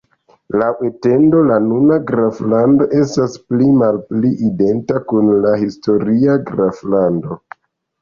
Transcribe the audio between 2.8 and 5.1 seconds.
estas pli malpli identa